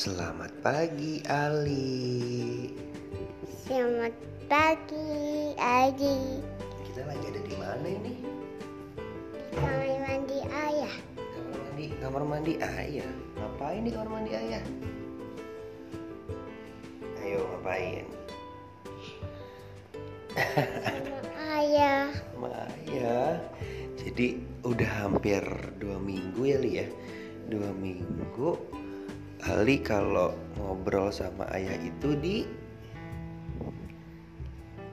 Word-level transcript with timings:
Selamat 0.00 0.48
pagi 0.64 1.20
Ali. 1.28 2.72
Selamat 3.68 4.16
pagi, 4.48 5.52
Adi. 5.60 6.40
Kita 6.88 7.04
lagi 7.04 7.24
ada 7.28 7.40
di 7.44 7.54
mana 7.60 7.84
ini? 7.84 8.14
Kamar 9.52 10.00
mandi 10.00 10.40
ayah. 10.48 10.94
Kamar 11.20 11.52
mandi, 11.52 11.86
kamar 12.00 12.22
mandi 12.24 12.54
ayah. 12.64 13.12
Ngapain 13.36 13.84
di 13.84 13.90
kamar 13.92 14.08
mandi 14.08 14.32
ayah? 14.40 14.64
Ayo 17.20 17.44
ngapain? 17.44 18.06
Sama 20.32 21.20
ayah. 21.60 22.08
Sama 22.08 22.48
ayah. 22.56 23.36
Jadi 24.00 24.40
udah 24.64 24.90
hampir 25.04 25.44
dua 25.76 26.00
minggu 26.00 26.40
ya 26.48 26.56
Li 26.56 26.72
ya. 26.80 26.88
Dua 27.52 27.68
minggu 27.76 28.80
Ali 29.48 29.80
kalau 29.80 30.36
ngobrol 30.60 31.08
sama 31.08 31.48
ayah 31.56 31.72
itu 31.80 32.12
di 32.20 32.44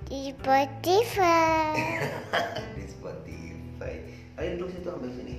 Di 0.08 0.32
Spotify. 0.32 1.76
di 2.80 2.86
Spotify. 2.88 3.94
Ali 4.40 4.56
duduk 4.56 4.72
situ 4.72 4.88
ambil 4.88 5.12
sini. 5.12 5.36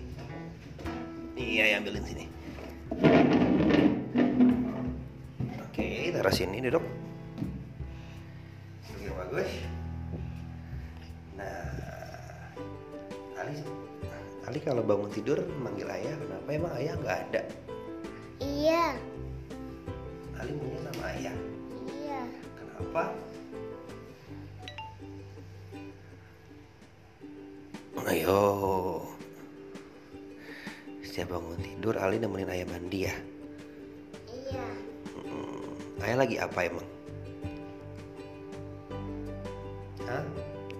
Iya, 1.40 1.64
yang 1.72 1.88
ambilin 1.88 2.04
sini. 2.04 2.26
Oke, 5.64 6.12
taruh 6.12 6.34
sini 6.36 6.60
duduk. 6.60 6.84
Duduk 8.84 9.00
yang 9.08 9.16
bagus. 9.24 9.50
Nah, 11.40 11.64
Ali, 13.40 13.56
Ali 14.44 14.58
kalau 14.60 14.84
bangun 14.84 15.08
tidur 15.16 15.40
manggil 15.64 15.88
ayah, 15.88 16.12
kenapa 16.12 16.48
emang 16.52 16.72
ayah 16.76 16.92
nggak 17.00 17.18
ada? 17.32 17.42
Iya, 18.58 18.98
Ali 20.34 20.50
maunya 20.58 20.80
sama 20.90 21.02
ayah. 21.14 21.36
iya. 21.86 22.20
Kenapa? 22.58 23.02
Ayo. 28.08 29.04
Setiap 31.04 31.36
bangun 31.36 31.60
tidur 31.60 31.94
Ali 32.00 32.16
nemenin 32.16 32.48
ayah 32.48 32.66
mandi 32.72 33.04
ya. 33.04 33.14
Iya. 34.32 34.68
Hmm, 35.12 36.02
ayah 36.08 36.16
lagi 36.24 36.40
apa 36.40 36.58
emang? 36.64 36.88
Hah? 40.08 40.24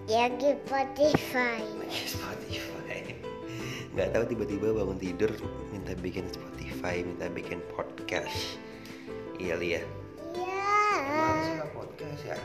Ya 0.09 0.25
di 0.41 0.57
Spotify. 0.65 1.61
Spotify. 2.09 3.13
Gak 3.99 4.09
tahu 4.09 4.23
tiba-tiba 4.25 4.73
bangun 4.73 4.97
tidur 4.97 5.29
minta 5.69 5.93
bikin 6.01 6.25
Spotify, 6.33 6.58
minta 6.79 7.27
bikin 7.35 7.59
podcast. 7.75 8.55
Iya 9.35 9.55
Lia. 9.59 9.81
Iya. 10.31 10.75
Emang 11.03 11.27
Ali 11.27 11.43
suka 11.51 11.67
podcast 11.75 12.21
ya? 12.23 12.37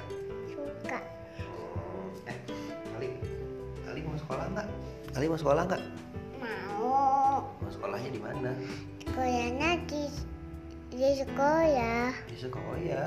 Suka. 0.50 0.98
Hmm, 1.38 2.06
Eh, 2.26 2.38
Ali, 2.98 3.08
Ali 3.86 4.00
mau 4.02 4.18
sekolah 4.18 4.46
nggak? 4.50 4.68
Ali 5.14 5.26
mau 5.30 5.38
sekolah 5.38 5.62
nggak? 5.70 5.82
Mau. 6.42 7.46
Mau 7.46 7.70
sekolahnya 7.70 8.10
di 8.10 8.20
mana? 8.20 8.50
Sekolahnya 9.06 9.70
di 9.86 10.02
di 10.94 11.08
sekolah. 11.14 12.10
Di 12.26 12.36
sekolah 12.38 12.78
ya. 12.82 13.06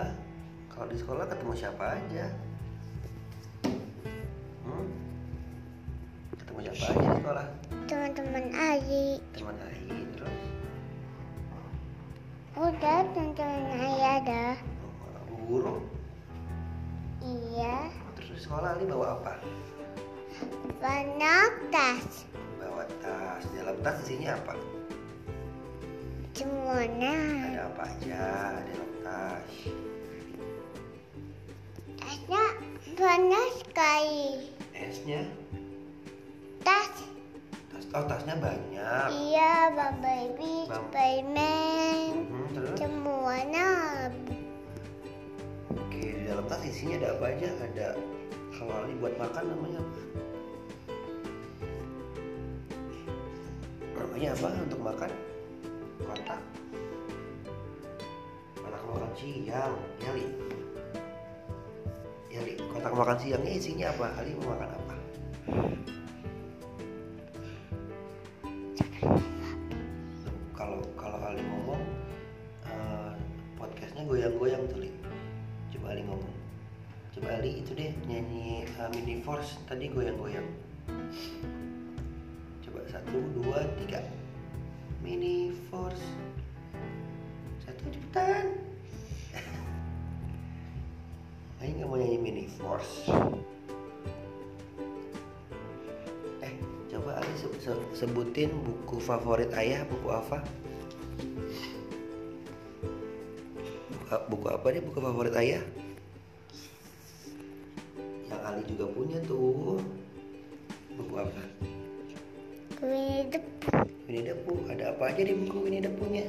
Kalau 0.71 0.87
di 0.87 0.97
sekolah 0.99 1.23
ketemu 1.27 1.53
siapa 1.57 1.85
aja? 1.91 2.25
Hmm? 4.63 4.87
Ketemu 6.39 6.59
siapa 6.71 6.83
aja 6.87 6.99
di 7.03 7.15
sekolah? 7.19 7.45
Teman-teman 7.87 8.45
Adi. 8.51 9.07
Teman 9.35 9.55
Ayi 9.63 9.87
terus 9.87 10.06
Udah 12.57 13.05
teman-teman 13.13 13.69
ayah 13.77 14.17
dah. 14.25 14.57
Bu 15.29 15.35
guru. 15.45 15.75
Iya. 17.21 17.93
Terus 18.17 18.33
di 18.33 18.39
sekolah 18.41 18.73
Ali 18.73 18.89
bawa 18.89 19.21
apa? 19.21 19.37
Banyak 20.81 21.51
tas. 21.69 22.25
Bawa 22.57 22.89
tas. 23.05 23.45
Di 23.53 23.61
dalam 23.61 23.77
tas 23.85 24.01
isinya 24.09 24.33
apa? 24.41 24.57
Semuanya. 26.33 27.13
Ada 27.45 27.61
apa 27.69 27.83
aja 27.93 28.25
di 28.65 28.71
dalam 28.73 28.93
tas? 29.05 29.51
Tasnya 32.01 32.43
banyak 32.97 33.47
sekali. 33.61 34.49
Esnya? 34.73 35.21
Tas. 36.65 37.06
Oh 37.95 38.03
tasnya 38.03 38.35
banyak. 38.35 39.07
Iya, 39.15 39.71
Bang 39.71 40.03
Baby, 40.03 40.67
Bang. 40.67 40.91
Spiderman. 40.91 42.11
Hmm, 42.27 42.47
terus? 42.51 42.75
Semuanya. 42.75 43.69
Oke, 45.71 46.03
di 46.03 46.23
dalam 46.27 46.43
tas 46.51 46.59
isinya 46.67 46.99
ada 46.99 47.15
apa 47.15 47.25
aja? 47.31 47.47
Ada 47.63 47.87
kalau 48.51 48.91
buat 48.99 49.15
makan 49.15 49.43
namanya 49.55 49.79
apa? 49.79 50.01
Namanya 53.95 54.29
apa 54.35 54.47
untuk 54.67 54.81
makan? 54.83 55.11
Kotak. 56.03 56.41
Kotak 58.59 58.83
makan 58.83 59.11
siang, 59.15 59.73
ya 60.03 60.11
Li. 60.11 60.27
Ya 62.35 62.39
Li, 62.43 62.53
kotak 62.67 62.91
makan 62.91 63.15
siangnya 63.15 63.51
isinya 63.55 63.95
apa? 63.95 64.11
Ali 64.19 64.35
mau 64.35 64.51
makan 64.51 64.69
apa? 64.75 64.95
Nyanyi 78.17 78.65
uh, 78.81 78.89
Mini 78.97 79.21
Force 79.21 79.61
tadi 79.69 79.93
goyang-goyang. 79.93 80.49
Coba 82.65 82.81
satu 82.89 83.13
dua 83.37 83.61
tiga. 83.77 84.01
Mini 85.05 85.53
Force. 85.69 86.01
Satu 87.61 87.85
cepetan. 87.93 88.57
Ayo 91.61 91.69
nggak 91.77 91.85
mau 91.85 92.01
nyanyi 92.01 92.17
Mini 92.17 92.45
Force. 92.57 93.05
Eh, 96.41 96.53
coba 96.89 97.21
Ali 97.21 97.33
se- 97.37 97.61
se- 97.61 97.89
sebutin 97.93 98.49
buku 98.65 98.97
favorit 98.97 99.53
ayah 99.53 99.85
buku 99.85 100.09
apa? 100.09 100.41
Buku, 104.25 104.49
apa 104.49 104.65
deh 104.73 104.81
buku 104.81 105.05
favorit 105.05 105.37
ayah? 105.37 105.61
Ali 108.57 108.73
juga 108.73 108.89
punya 108.89 109.21
tuh. 109.29 109.77
Buku 110.97 111.13
apa? 111.13 111.41
Winnie 112.81 113.29
the 113.29 113.37
Pooh. 113.61 113.85
Winnie 114.09 114.25
the 114.25 114.33
Pooh. 114.33 114.57
Ada 114.65 114.97
apa 114.97 115.13
aja 115.13 115.21
di 115.21 115.33
buku 115.37 115.57
Winnie 115.61 115.85
the 115.85 115.93
Pooh-nya? 115.93 116.25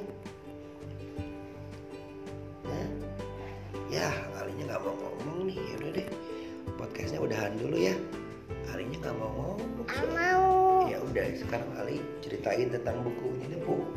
Hah? 2.69 2.89
Ya, 3.89 4.13
Alinya 4.37 4.77
nggak 4.77 4.81
mau 4.85 4.93
ngomong 4.93 5.49
nih. 5.49 5.57
Yaudah 5.57 5.91
deh, 5.97 6.07
podcastnya 6.77 7.25
udahan 7.25 7.57
dulu 7.57 7.81
ya. 7.81 7.97
Alinya 8.77 9.09
nggak 9.09 9.17
mau 9.17 9.33
ngomong. 9.33 9.89
Ah, 9.89 10.05
mau. 10.13 10.45
Ya 10.85 11.01
udah, 11.01 11.33
sekarang 11.33 11.73
Ali 11.81 12.05
ceritain 12.21 12.69
tentang 12.69 13.09
buku 13.09 13.25
Winnie 13.25 13.57
the 13.57 13.59
Pooh. 13.65 13.89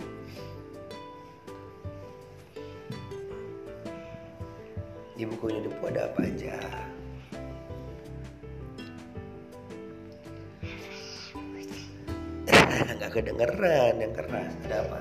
Nggak 12.81 13.11
kedengeran 13.13 13.93
yang 14.01 14.13
keras. 14.13 14.51
Ada 14.65 14.77
apa? 14.81 14.99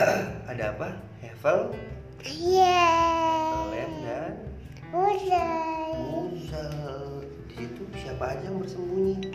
ada 0.50 0.64
apa? 0.72 0.88
Hevel, 1.20 1.58
Iya. 2.24 2.88
dan 3.72 4.34
Usai. 4.90 5.92
Muzel. 5.96 7.22
Di 7.46 7.54
situ 7.64 7.82
siapa 8.00 8.34
aja 8.34 8.44
yang 8.48 8.58
bersembunyi? 8.58 9.30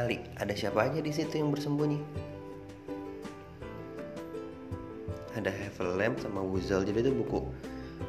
Ali, 0.00 0.16
ada 0.40 0.56
siapa 0.56 0.88
aja 0.88 0.98
di 1.04 1.12
situ 1.12 1.36
yang 1.36 1.52
bersembunyi? 1.52 2.00
Ada 5.36 5.52
Hevel 5.52 5.94
Lamp 6.00 6.16
sama 6.24 6.40
Wuzel. 6.40 6.82
Jadi 6.82 7.04
itu 7.06 7.12
buku 7.12 7.44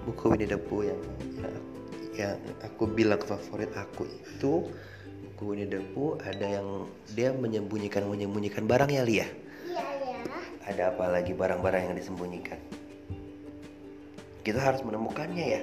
buku 0.06 0.33
Winnie 0.33 0.50
the 0.50 0.57
Pooh 0.57 0.86
yang 0.89 1.01
yang, 1.38 1.56
yang 2.18 2.36
aku 2.65 2.89
bilang 2.89 3.21
favorit 3.21 3.69
aku 3.77 4.09
itu 4.09 4.65
buku 5.30 5.42
Winnie 5.53 5.69
the 5.69 5.81
Pooh 5.94 6.18
ada 6.21 6.62
yang 6.62 6.89
dia 7.13 7.30
menyembunyikan 7.33 8.06
menyembunyikan 8.09 8.65
barang 8.65 8.89
ya 8.89 9.03
Lia. 9.06 9.27
Iya 9.69 9.86
ya. 10.01 10.18
Ada 10.65 10.83
apa 10.94 11.06
lagi 11.09 11.33
barang-barang 11.33 11.92
yang 11.92 11.95
disembunyikan? 11.98 12.57
Kita 14.42 14.57
harus 14.57 14.81
menemukannya 14.81 15.45
ya. 15.45 15.62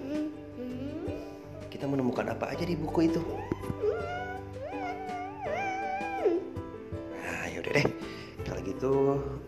Hmm, 0.00 0.28
hmm. 0.56 1.08
Kita 1.68 1.84
menemukan 1.84 2.32
apa 2.32 2.52
aja 2.52 2.64
di 2.64 2.76
buku 2.76 3.12
itu? 3.12 3.20
Nah 7.20 7.44
yaudah 7.52 7.72
deh 7.76 7.88
Kalau 8.44 8.60
gitu 8.64 8.92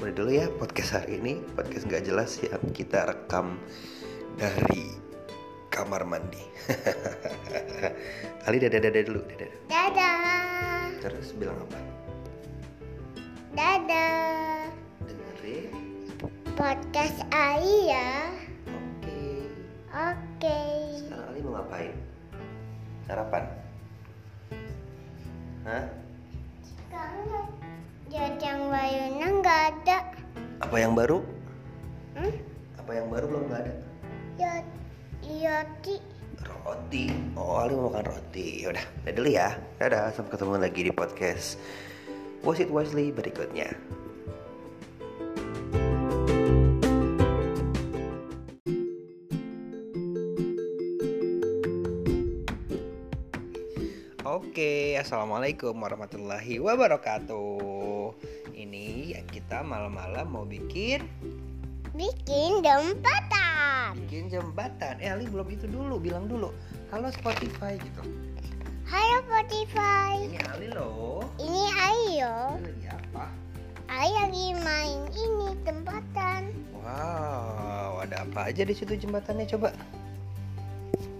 udah 0.01 0.13
dulu 0.13 0.31
ya 0.31 0.47
podcast 0.61 1.01
hari 1.01 1.17
ini 1.17 1.41
Podcast 1.57 1.89
nggak 1.89 2.05
jelas 2.05 2.37
yang 2.45 2.61
kita 2.77 3.09
rekam 3.09 3.57
dari 4.37 4.97
kamar 5.73 6.05
mandi 6.05 6.43
Ali 8.47 8.59
dadah-dadah 8.59 9.03
dulu 9.07 9.21
dadah. 9.27 9.51
Dadah. 9.71 10.19
Terus 11.03 11.35
bilang 11.35 11.59
apa? 11.67 11.79
Dadah. 13.53 14.71
Dengerin 15.07 15.73
Podcast 16.55 17.25
Ai 17.33 17.91
ya. 17.91 18.31
Oke 18.69 19.23
Oke. 19.93 20.59
Sekarang 21.01 21.27
Ali 21.33 21.41
mau 21.45 21.53
ngapain? 21.61 21.95
Sarapan? 23.09 23.45
Hah? 25.63 25.85
Sekarang 26.65 27.49
jajang 28.11 28.61
wayuna 28.69 29.27
nggak 29.41 29.61
ada. 29.73 29.99
Apa 30.63 30.77
yang 30.79 30.93
baru? 30.95 31.23
Hmm? 32.19 32.35
Apa 32.79 32.91
yang 32.99 33.07
baru 33.09 33.25
belum 33.31 33.45
nggak 33.51 33.63
ada? 33.67 33.75
Ya, 34.43 34.59
Yoti. 35.23 36.03
Roti. 36.43 37.15
Oh, 37.39 37.63
Ali 37.63 37.79
mau 37.79 37.95
makan 37.95 38.11
roti. 38.11 38.67
Yaudah, 38.67 38.83
udah 39.07 39.13
dulu 39.15 39.31
ya. 39.31 39.55
Dadah, 39.79 40.11
sampai 40.11 40.35
ketemu 40.35 40.59
lagi 40.59 40.81
di 40.83 40.91
podcast 40.91 41.63
Was 42.43 42.59
It 42.59 42.67
Wisely 42.67 43.15
berikutnya. 43.15 43.71
Oke, 54.27 54.99
assalamualaikum 54.99 55.71
warahmatullahi 55.79 56.59
wabarakatuh. 56.59 58.11
Ini 58.59 59.15
ya 59.15 59.23
kita 59.23 59.63
malam-malam 59.63 60.27
mau 60.27 60.43
bikin 60.43 61.07
Bikin 61.93 62.65
jembatan. 63.83 64.07
bikin 64.07 64.25
jembatan. 64.31 64.95
Eh, 65.03 65.11
Ali 65.11 65.27
belum 65.27 65.49
itu 65.51 65.67
dulu, 65.67 65.99
bilang 65.99 66.31
dulu. 66.31 66.55
Halo 66.95 67.11
Spotify 67.11 67.75
gitu. 67.81 68.03
Halo 68.87 69.17
Spotify. 69.27 70.29
Ini 70.29 70.39
Ali 70.53 70.69
loh. 70.71 71.25
Ini 71.41 71.63
Ayo. 71.73 72.35
Ini 72.61 72.69
lagi 72.71 72.87
apa? 72.93 73.27
Ayo 73.93 74.15
lagi 74.25 74.47
main 74.63 75.01
ini 75.13 75.49
jembatan. 75.67 76.43
Wow, 76.83 78.03
ada 78.03 78.27
apa 78.27 78.51
aja 78.51 78.63
di 78.67 78.75
situ 78.75 78.95
jembatannya 78.99 79.47
coba? 79.51 79.71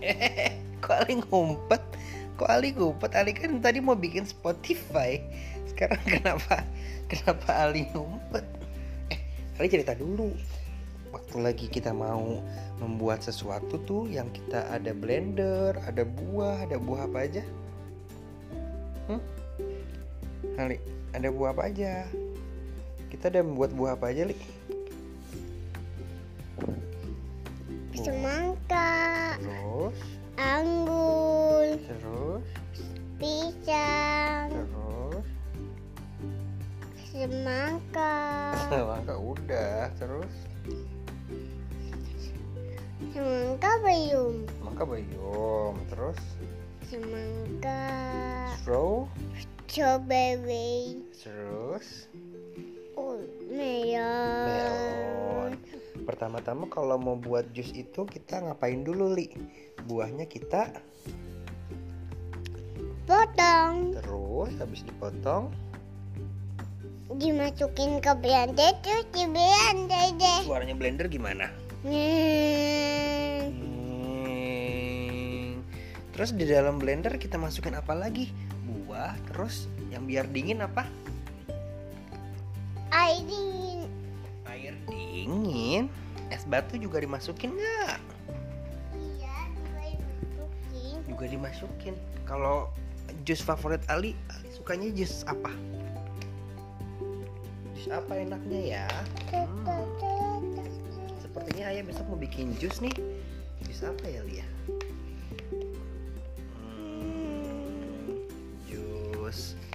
Kok 0.83 0.97
Ali 1.07 1.23
ngumpet? 1.23 1.83
Kok 2.39 2.49
Ali 2.51 2.75
ngumpet? 2.75 3.11
Ali 3.15 3.33
kan 3.35 3.59
tadi 3.63 3.79
mau 3.79 3.95
bikin 3.95 4.27
Spotify. 4.27 5.19
Sekarang 5.71 6.03
kenapa? 6.19 6.67
Kenapa 7.07 7.51
Ali 7.69 7.87
ngumpet? 7.95 8.45
Eh, 9.15 9.21
Ali 9.59 9.69
cerita 9.71 9.95
dulu. 9.95 10.35
Waktu 11.13 11.37
lagi 11.45 11.67
kita 11.69 11.93
mau 11.93 12.41
membuat 12.81 13.21
sesuatu 13.21 13.77
tuh 13.85 14.09
yang 14.09 14.33
kita 14.33 14.65
ada 14.73 14.97
blender, 14.97 15.77
ada 15.85 16.09
buah, 16.09 16.65
ada 16.65 16.81
buah 16.81 17.05
apa 17.05 17.19
aja? 17.29 17.45
Hmm? 19.13 19.21
Ali, 20.57 20.81
ada 21.13 21.29
buah 21.29 21.53
apa 21.53 21.69
aja? 21.69 22.09
Kita 23.13 23.29
udah 23.29 23.43
membuat 23.45 23.71
buah 23.77 23.93
apa 23.93 24.09
aja, 24.09 24.25
Li? 24.25 24.37
Semangka, 27.93 28.52
belum, 44.85 45.75
terus. 45.91 46.19
semangka, 46.91 47.81
Straw, 48.61 49.09
strawberry, 49.65 51.01
terus. 51.17 52.11
oh, 53.01 53.17
melon, 53.49 54.45
Melon. 54.45 55.53
Pertama-tama 56.05 56.69
kalau 56.69 57.01
mau 57.01 57.17
buat 57.17 57.49
jus 57.57 57.73
itu 57.73 58.05
kita 58.05 58.45
ngapain 58.45 58.85
dulu, 58.85 59.17
Li? 59.17 59.33
Buahnya 59.89 60.29
kita 60.29 60.69
potong, 63.09 63.97
terus 63.99 64.53
habis 64.61 64.85
dipotong 64.85 65.51
dimasukin 67.13 68.01
ke 68.01 68.13
blender 68.21 68.73
terus 68.81 69.05
di 69.13 69.25
blender 69.29 70.17
deh. 70.17 70.41
suaranya 70.49 70.73
blender 70.73 71.07
gimana? 71.13 71.53
Hmm. 71.85 73.22
Terus 76.13 76.37
di 76.37 76.45
dalam 76.45 76.77
blender 76.77 77.17
kita 77.17 77.41
masukin 77.41 77.73
apa 77.73 77.97
lagi? 77.97 78.29
Buah, 78.69 79.17
terus 79.33 79.69
yang 79.89 80.05
biar 80.05 80.29
dingin 80.29 80.61
apa? 80.61 80.85
air 82.93 83.25
dingin, 83.25 83.89
Air 84.45 84.77
dingin. 84.85 85.89
Es 86.29 86.45
batu 86.45 86.77
juga 86.77 87.01
dimasukin 87.01 87.57
nggak? 87.57 87.97
iya, 89.01 89.37
juga 89.57 89.81
dimasukin. 89.89 90.97
Juga 91.09 91.25
dimasukin. 91.25 91.95
Kalau 92.29 92.69
jus 93.25 93.41
favorit 93.41 93.81
Ali, 93.89 94.13
Ali 94.29 94.49
sukanya 94.53 94.89
jus 94.93 95.25
apa? 95.25 95.49
Jus 97.73 97.89
apa 97.89 98.13
enaknya 98.13 98.61
ya? 98.61 98.87
Hmm, 99.33 99.89
sepertinya 101.17 101.73
ayah 101.73 101.85
besok 101.89 102.05
mau 102.13 102.21
bikin 102.21 102.53
jus 102.61 102.77
nih. 102.85 102.93
Jus 103.65 103.81
apa 103.89 104.05
ya 104.05 104.21
Lia? 104.29 104.52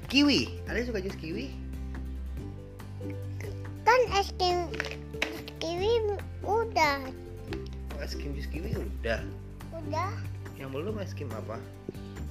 Kiwi. 0.08 0.48
Ali 0.68 0.88
suka 0.88 1.04
jus 1.04 1.16
kiwi? 1.20 1.52
Kan 3.88 4.02
es 4.16 4.32
krim 4.36 4.68
kiwi 5.64 6.04
udah, 6.44 7.00
Oh, 7.96 8.04
es 8.04 8.14
krim 8.16 8.36
jus 8.36 8.48
kiwi 8.52 8.76
udah. 8.76 9.24
udah 9.72 10.12
Yang 10.60 10.70
belum 10.74 10.96
es 11.00 11.12
krim 11.16 11.32
apa? 11.32 11.56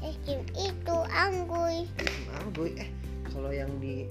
es 0.04 0.16
krim 0.28 0.44
itu 0.54 0.96
anggur. 1.08 1.84
Anggur. 2.44 2.68
Eh, 2.76 2.88
kalau 3.32 3.50
yang 3.52 3.72
di 3.80 4.04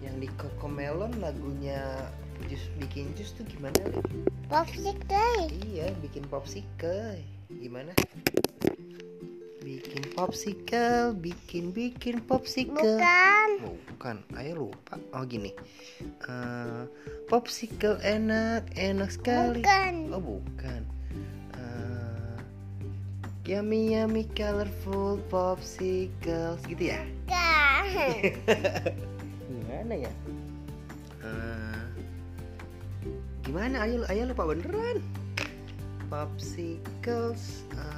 yang 0.00 0.16
di 0.18 0.28
Cocomelon 0.40 1.12
lagunya 1.20 2.08
jus 2.48 2.70
bikin 2.80 3.12
jus 3.18 3.36
tuh 3.36 3.44
gimana? 3.44 3.76
Popsicle. 4.48 5.52
Iya, 5.68 5.92
bikin 6.00 6.24
popsicle. 6.32 7.20
Gimana? 7.52 7.92
Bikin 9.78 10.10
popsicle, 10.18 11.14
bikin 11.22 11.70
bikin 11.70 12.18
popsicle. 12.26 12.98
Bukan. 12.98 13.50
Bukan, 13.94 14.16
ayo 14.34 14.66
lupa. 14.66 14.98
Oh 15.14 15.22
gini. 15.22 15.54
Eh, 16.02 16.82
popsicle 17.30 18.02
enak, 18.02 18.66
enak 18.74 19.14
sekali. 19.14 19.62
Bukan. 19.62 19.94
Oh 20.10 20.18
bukan. 20.18 20.82
Eh, 21.54 22.34
yummy 23.46 23.94
yummy 23.94 24.26
colorful 24.34 25.22
popsicles 25.30 26.58
gitu 26.66 26.90
ya? 26.90 26.98
Bukan. 27.30 28.34
Gimana 29.62 29.94
ya? 29.94 30.12
Eh, 31.22 31.82
gimana? 33.46 33.86
Ayo, 33.86 34.02
ayo 34.10 34.26
lupa 34.26 34.42
beneran. 34.42 34.98
Popsicles 36.10 37.62
eh, 37.78 37.97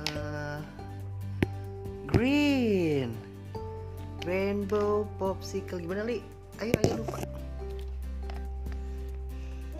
rainbow 4.28 5.08
popsicle 5.16 5.80
gimana 5.80 6.04
li? 6.04 6.20
Ayo 6.60 6.76
ayo 6.84 7.00
lupa. 7.00 7.24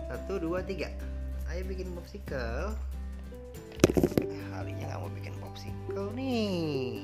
Satu 0.09 0.41
dua 0.41 0.65
tiga. 0.65 0.89
Ayo 1.51 1.61
bikin 1.67 1.93
popsicle. 1.93 2.73
Eh, 4.21 4.45
harinya 4.55 4.89
nggak 4.89 5.01
mau 5.01 5.11
bikin 5.13 5.35
popsicle 5.37 6.07
nih. 6.17 6.97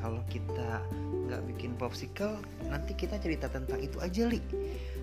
Kalau 0.00 0.20
kita 0.28 0.80
nggak 1.28 1.42
bikin 1.54 1.72
popsicle, 1.80 2.36
nanti 2.68 2.92
kita 2.96 3.16
cerita 3.20 3.48
tentang 3.48 3.80
itu 3.80 4.00
aja 4.00 4.28
li. 4.28 4.40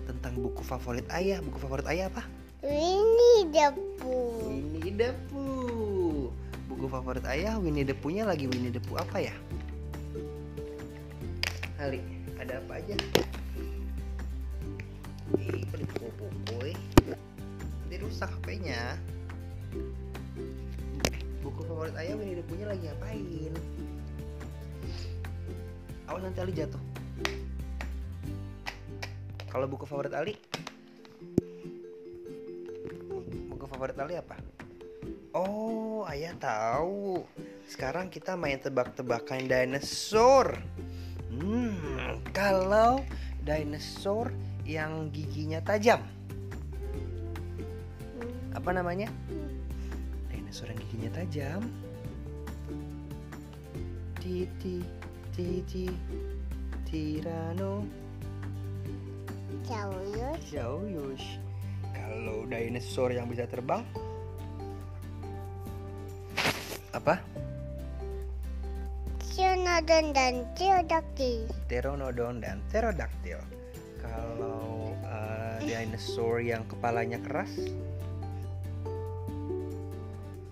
Tentang 0.06 0.34
buku 0.38 0.62
favorit 0.66 1.06
ayah. 1.14 1.38
Buku 1.42 1.58
favorit 1.62 1.86
ayah 1.86 2.10
apa? 2.10 2.26
Ini 2.62 3.50
debu. 3.50 4.18
Winnie 4.46 4.94
the 4.94 5.10
Pooh. 5.30 6.30
Buku 6.70 6.86
favorit 6.86 7.26
ayah 7.26 7.58
Winnie 7.58 7.82
the 7.82 7.94
Pooh-nya 7.94 8.26
lagi 8.26 8.46
Winnie 8.46 8.70
the 8.70 8.78
Pooh 8.82 8.98
apa 8.98 9.18
ya? 9.18 9.34
Ali, 11.82 11.98
ada 12.38 12.62
apa 12.62 12.78
aja? 12.78 12.94
Kok 15.34 15.76
dipukul-pukul? 15.82 16.70
Nanti 17.82 17.96
rusak 17.98 18.30
HP-nya. 18.30 18.94
Eh, 21.10 21.20
buku 21.42 21.60
favorit 21.66 21.98
ayah 21.98 22.14
Winnie 22.14 22.38
the 22.38 22.44
Pooh-nya 22.46 22.70
lagi 22.70 22.86
ngapain? 22.86 23.52
awas 26.12 26.28
nanti 26.28 26.44
Ali 26.44 26.52
jatuh 26.52 26.82
kalau 29.48 29.64
buku 29.64 29.88
favorit 29.88 30.12
Ali 30.12 30.36
buku 33.48 33.64
favorit 33.64 33.96
Ali 33.96 34.20
apa 34.20 34.36
oh 35.32 36.04
ayah 36.12 36.36
tahu 36.36 37.24
sekarang 37.64 38.12
kita 38.12 38.36
main 38.36 38.60
tebak-tebakan 38.60 39.48
dinosaur 39.48 40.60
kalau 42.32 43.00
dinosaur 43.44 44.32
yang 44.64 45.08
giginya 45.12 45.60
tajam 45.60 46.00
apa 48.52 48.70
namanya 48.72 49.08
dinosaur 50.32 50.72
yang 50.72 50.80
giginya 50.88 51.10
tajam 51.16 51.60
titi 54.20 54.84
titi 55.32 55.88
tirano 56.88 58.02
Saurus. 59.62 60.42
Saurus. 60.52 61.24
Kalau 61.94 62.44
dinosaur 62.50 63.14
yang 63.14 63.30
bisa 63.30 63.46
terbang 63.46 63.80
apa? 66.92 67.24
Pteranodon 69.32 70.12
dan 70.12 70.44
Pterodactyl. 70.52 71.48
Pteranodon 71.64 72.44
dan 72.44 72.60
Pterodactyl. 72.68 73.40
Kalau 73.96 74.92
uh, 75.08 75.56
dinosaur 75.64 76.44
yang 76.44 76.68
kepalanya 76.68 77.16
keras, 77.24 77.48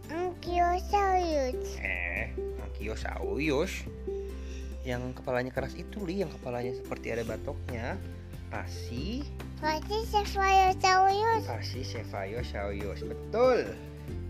Ankylosaurus. 0.08 1.76
eh, 1.84 2.32
Ankylosaurus. 2.64 3.84
Yang 4.80 5.12
kepalanya 5.20 5.52
keras 5.52 5.76
itu 5.76 6.00
li, 6.00 6.24
yang 6.24 6.32
kepalanya 6.32 6.72
seperti 6.72 7.12
ada 7.12 7.28
batoknya. 7.28 8.00
Pasi, 8.50 9.22
Pachycephalosaurus. 9.62 11.44
pasi 11.46 11.86
Cephalosaurus. 11.86 13.04
Betul. 13.04 13.76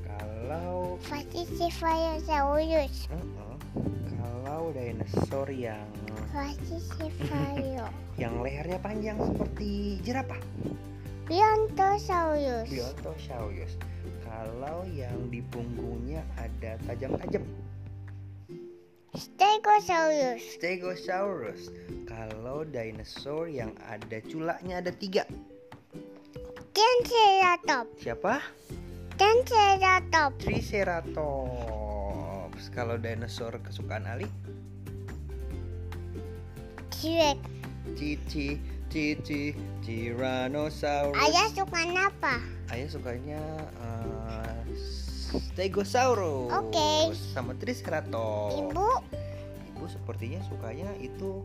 Kalau 0.05 0.99
Pachycephalosaurus. 1.07 3.09
uh-uh, 3.09 3.57
kalau 4.13 4.20
dinosaur 4.73 5.51
yang 5.51 5.85
yang 8.23 8.35
lehernya 8.41 8.79
panjang 8.79 9.19
seperti 9.19 9.99
jerapah, 10.07 10.39
Brontosaurus. 11.27 12.71
Brontosaurus. 12.71 13.75
Kalau 14.23 14.87
yang 14.91 15.29
di 15.29 15.43
punggungnya 15.51 16.23
ada 16.39 16.79
tajam-tajam, 16.87 17.43
Stegosaurus. 19.11 20.55
Stegosaurus. 20.55 21.75
Kalau 22.07 22.63
dinosaur 22.63 23.51
yang 23.51 23.75
ada 23.91 24.23
culaknya 24.23 24.79
ada 24.79 24.95
tiga, 24.95 25.27
Triceratops. 26.71 27.99
siapa? 27.99 28.39
Triceratops. 29.19 30.39
Triceratops. 30.41 32.63
Kalau 32.71 32.95
dinosaur 32.97 33.59
kesukaan 33.61 34.07
Ali, 34.07 34.31
T-Rex. 37.01 37.41
Cici, 37.97 38.61
Cici, 38.93 39.57
Tyrannosaurus. 39.81 41.17
Ayah 41.17 41.49
suka 41.49 41.81
apa? 41.97 42.35
Ayah 42.69 42.89
sukanya 42.93 43.41
uh, 43.81 44.61
Stegosaurus. 45.57 46.53
Oke. 46.53 47.17
Sama 47.33 47.57
Triceratops. 47.57 48.53
Ibu, 48.53 48.89
Ibu 49.73 49.85
sepertinya 49.89 50.45
sukanya 50.45 50.93
itu 51.01 51.41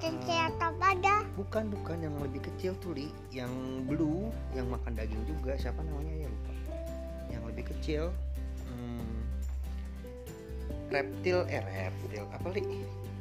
Triceratops 0.00 0.80
ada. 0.80 1.28
bukan 1.36 1.68
bukan 1.76 2.00
yang 2.00 2.16
lebih 2.16 2.40
kecil 2.48 2.72
tuh 2.80 2.96
li, 2.96 3.12
yang 3.28 3.52
blue, 3.84 4.32
yang 4.56 4.64
makan 4.72 4.96
daging 4.96 5.20
juga. 5.28 5.60
Siapa 5.60 5.84
namanya 5.84 6.24
ya 6.24 6.28
lupa. 6.32 6.52
Yang 7.28 7.42
lebih 7.52 7.64
kecil. 7.76 8.02
Hmm, 8.64 9.12
reptil 10.88 11.44
eh 11.52 11.60
reptil 11.60 12.24
apa 12.32 12.48
li? 12.56 12.64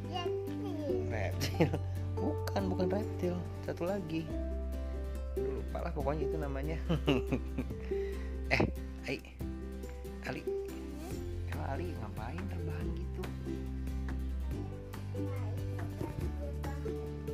Reptil. 0.08 0.45
Bukan 2.16 2.64
bukan 2.72 2.88
reptil. 2.90 3.36
Satu 3.68 3.84
lagi. 3.86 4.24
Aduh, 5.36 5.60
Lupa 5.60 5.78
lah 5.84 5.92
pokoknya 5.92 6.24
itu 6.32 6.38
namanya. 6.40 6.78
eh, 8.56 8.64
Ai. 9.06 9.20
Ali. 10.26 10.42
Emang 11.52 11.68
Ali 11.70 11.86
ngapain 11.92 12.44
rebahan 12.50 12.88
gitu? 12.96 13.22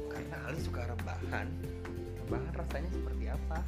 Karena 0.09 0.37
Ali 0.49 0.59
suka 0.65 0.81
rebahan. 0.89 1.47
Rebahan 2.25 2.51
rasanya 2.57 2.89
seperti 2.89 3.25
apa? 3.29 3.59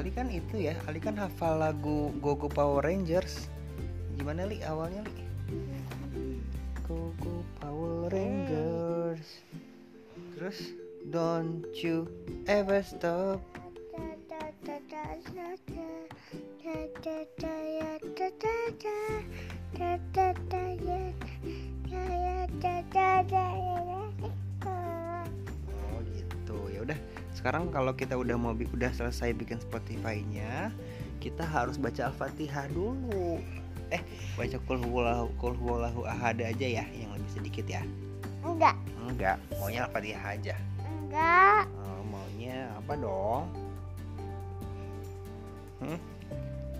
Ali 0.00 0.16
kan 0.16 0.32
itu 0.32 0.64
ya, 0.64 0.72
Ali 0.88 0.96
kan 0.96 1.12
hafal 1.20 1.60
lagu 1.60 2.08
Gogo 2.24 2.48
Power 2.48 2.80
Rangers. 2.80 3.52
Gimana 4.16 4.48
li 4.48 4.64
awalnya 4.64 5.04
li? 5.04 5.12
Gogo 6.88 7.44
Power 7.60 8.08
Rangers. 8.08 9.44
Terus 10.32 10.72
don't 11.12 11.68
you 11.76 12.08
ever 12.48 12.80
stop. 12.80 13.44
Sekarang 27.40 27.72
kalau 27.72 27.96
kita 27.96 28.20
udah 28.20 28.36
mau 28.36 28.52
udah 28.52 28.92
selesai 28.92 29.32
bikin 29.32 29.56
Spotify-nya, 29.64 30.68
kita 31.24 31.40
harus 31.40 31.80
baca 31.80 32.12
Al-Fatihah 32.12 32.68
dulu. 32.68 33.40
Eh, 33.88 34.04
baca 34.36 34.60
kul 34.68 34.76
huwallahu 34.84 35.32
kul 35.40 35.56
huwallahu 35.56 36.04
ahad 36.04 36.36
aja 36.44 36.68
ya, 36.68 36.84
yang 36.92 37.08
lebih 37.16 37.32
sedikit 37.32 37.64
ya. 37.64 37.80
Enggak, 38.44 38.76
Enggak, 39.08 39.40
maunya 39.56 39.88
Al-Fatihah 39.88 40.24
aja. 40.36 40.54
enggak. 40.84 41.64
Oh, 41.80 42.04
maunya 42.12 42.68
apa 42.76 42.92
dong? 43.00 43.44
Hmm? 45.80 45.98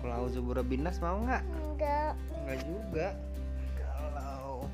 Kalau 0.05 0.29
Zuburabinas 0.29 1.00
mau 1.00 1.25
nggak? 1.25 1.40
Enggak. 1.40 2.12
Enggak 2.37 2.59
juga. 2.69 3.07
Kalau 3.81 4.69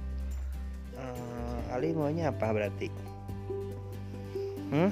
eh, 0.99 1.75
Ali 1.79 1.95
maunya 1.95 2.35
apa 2.35 2.51
berarti? 2.51 2.91
Hmm? 4.75 4.91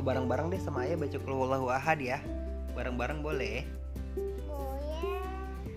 Bareng-bareng 0.00 0.48
deh 0.48 0.56
sama 0.62 0.88
ayah 0.88 0.96
baca 0.96 1.18
Qul 1.20 1.34
huwallahu 1.36 1.68
ahad 1.68 2.00
ya. 2.00 2.24
Bareng-bareng 2.72 3.20
boleh? 3.20 3.68